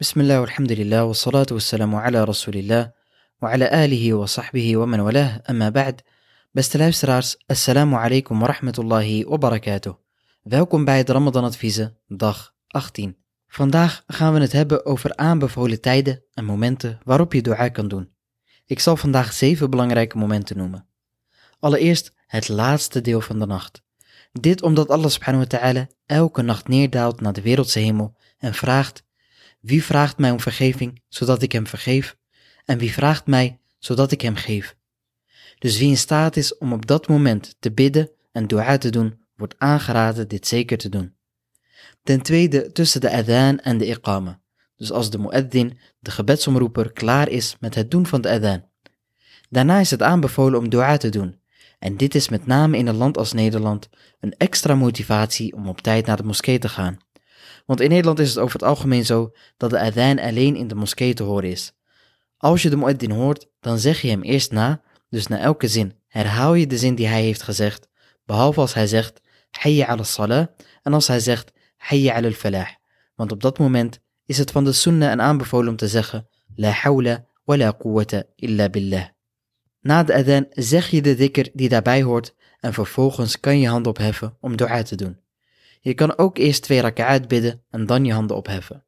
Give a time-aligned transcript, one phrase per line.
[0.00, 2.92] بسم الله والحمد لله والصلاة والسلام على rasulillah
[3.40, 6.02] wa ala alihi wa sahbihi wa man walah amma ba'd.
[6.52, 9.94] Beste luisteraars, assalamu alaikum wa rahmatullahi wa barakatuh.
[10.42, 13.16] Welkom bij het Ramadan Adviezen, dag 18.
[13.48, 18.12] Vandaag gaan we het hebben over aanbevolen tijden en momenten waarop je dua kan doen.
[18.66, 20.88] Ik zal vandaag zeven belangrijke momenten noemen.
[21.58, 23.82] Allereerst het laatste deel van de nacht.
[24.32, 29.04] Dit omdat Allah subhanahu wa ta'ala elke nacht neerdaalt naar de wereldse hemel en vraagt
[29.66, 32.16] wie vraagt mij om vergeving, zodat ik hem vergeef?
[32.64, 34.76] En wie vraagt mij, zodat ik hem geef?
[35.58, 39.20] Dus wie in staat is om op dat moment te bidden en dua te doen,
[39.36, 41.14] wordt aangeraden dit zeker te doen.
[42.02, 44.40] Ten tweede tussen de adhan en de iqama.
[44.76, 48.64] Dus als de mueddin, de gebedsomroeper, klaar is met het doen van de adhan.
[49.48, 51.40] Daarna is het aanbevolen om dua te doen.
[51.78, 53.88] En dit is met name in een land als Nederland
[54.20, 56.98] een extra motivatie om op tijd naar de moskee te gaan.
[57.66, 60.74] Want in Nederland is het over het algemeen zo dat de adhan alleen in de
[60.74, 61.72] moskee te horen is.
[62.36, 65.94] Als je de mueddin hoort, dan zeg je hem eerst na, dus na elke zin
[66.08, 67.88] herhaal je de zin die hij heeft gezegd,
[68.24, 70.46] behalve als hij zegt hayya ala salah
[70.82, 72.68] en als hij zegt hayya ala al-falah.
[73.14, 76.70] Want op dat moment is het van de sunnah en aanbevolen om te zeggen la
[76.70, 79.06] hawla wa la quwwata illa billah.
[79.80, 83.86] Na de adhan zeg je de dikker die daarbij hoort en vervolgens kan je hand
[83.86, 85.18] opheffen om dua te doen.
[85.86, 88.84] Je kan ook eerst twee raka'at bidden en dan je handen opheffen.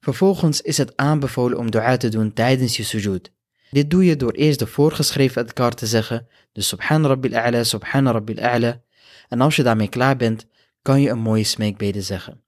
[0.00, 3.32] Vervolgens is het aanbevolen om dua te doen tijdens je sujud.
[3.70, 8.08] Dit doe je door eerst de voorgeschreven adkar te zeggen, dus subhan rabbil a'la, subhan
[8.08, 8.82] rabbil a'la.
[9.28, 10.46] En als je daarmee klaar bent,
[10.82, 12.42] kan je een mooie smeekbede zeggen.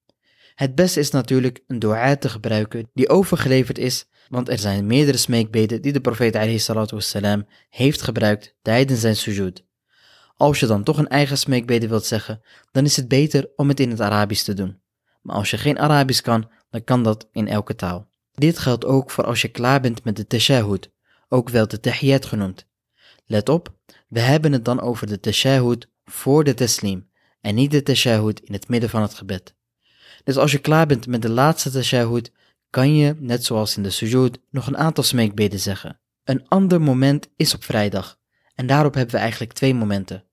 [0.54, 5.18] Het beste is natuurlijk een dua te gebruiken die overgeleverd is, want er zijn meerdere
[5.18, 6.36] smeekbeden die de profeet
[7.68, 9.65] heeft gebruikt tijdens zijn sujud.
[10.36, 12.42] Als je dan toch een eigen smeekbede wilt zeggen,
[12.72, 14.80] dan is het beter om het in het Arabisch te doen.
[15.22, 18.08] Maar als je geen Arabisch kan, dan kan dat in elke taal.
[18.34, 20.90] Dit geldt ook voor als je klaar bent met de tashahud,
[21.28, 22.66] ook wel de tahiyat genoemd.
[23.26, 23.74] Let op,
[24.08, 27.10] we hebben het dan over de tashahud voor de taslim
[27.40, 29.54] en niet de tashahud in het midden van het gebed.
[30.24, 32.32] Dus als je klaar bent met de laatste tashahud,
[32.70, 36.00] kan je, net zoals in de sujud, nog een aantal smeekbeden zeggen.
[36.24, 38.18] Een ander moment is op vrijdag.
[38.54, 40.24] En daarop hebben we eigenlijk twee momenten.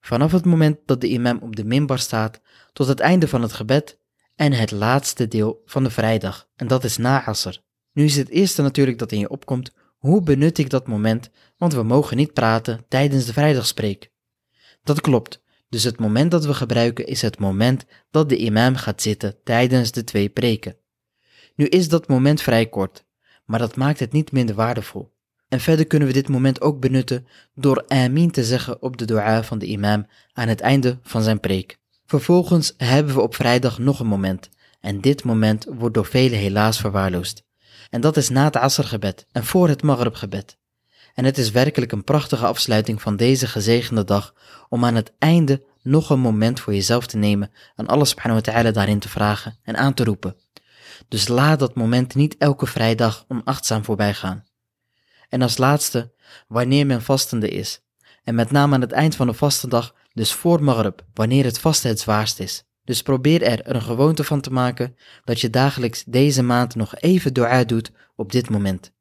[0.00, 2.40] Vanaf het moment dat de imam op de minbar staat
[2.72, 3.98] tot het einde van het gebed
[4.34, 7.58] en het laatste deel van de vrijdag, en dat is na Asr.
[7.92, 11.72] Nu is het eerste natuurlijk dat in je opkomt, hoe benut ik dat moment, want
[11.72, 14.12] we mogen niet praten tijdens de vrijdagspreek.
[14.82, 19.02] Dat klopt, dus het moment dat we gebruiken is het moment dat de imam gaat
[19.02, 20.76] zitten tijdens de twee preken.
[21.54, 23.04] Nu is dat moment vrij kort,
[23.44, 25.16] maar dat maakt het niet minder waardevol.
[25.48, 29.42] En verder kunnen we dit moment ook benutten door amin te zeggen op de dua
[29.42, 31.78] van de imam aan het einde van zijn preek.
[32.06, 34.48] Vervolgens hebben we op vrijdag nog een moment.
[34.80, 37.42] En dit moment wordt door velen helaas verwaarloosd.
[37.90, 40.58] En dat is na het asrgebed en voor het maghribgebed.
[41.14, 44.34] En het is werkelijk een prachtige afsluiting van deze gezegende dag
[44.68, 48.52] om aan het einde nog een moment voor jezelf te nemen en alles subhanahu wa
[48.52, 50.36] ta'ala daarin te vragen en aan te roepen.
[51.08, 54.44] Dus laat dat moment niet elke vrijdag onachtzaam voorbij gaan.
[55.28, 56.12] En als laatste,
[56.48, 57.80] wanneer men vastende is.
[58.24, 61.90] En met name aan het eind van de vastendag, dus voor Maghrib, wanneer het vasten
[61.90, 62.64] het zwaarst is.
[62.84, 67.32] Dus probeer er een gewoonte van te maken dat je dagelijks deze maand nog even
[67.32, 68.92] dua doet op dit moment.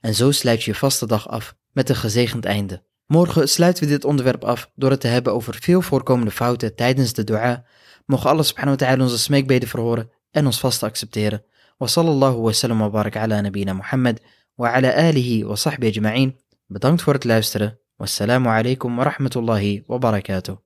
[0.00, 2.82] En zo sluit je je vaste dag af met een gezegend einde.
[3.06, 7.12] Morgen sluiten we dit onderwerp af door het te hebben over veel voorkomende fouten tijdens
[7.12, 7.64] de dua.
[8.06, 11.44] Mogen Allah subhanahu wa ta'ala onze smeekbeden verhoren en ons vast accepteren.
[11.78, 14.20] Wa sallallahu wa sallam wa barak ala nabina Muhammad.
[14.58, 16.32] وعلى آله وصحبه أجمعين.
[16.70, 17.16] بدانكت فور
[18.00, 20.58] والسلام عليكم ورحمة الله وبركاته.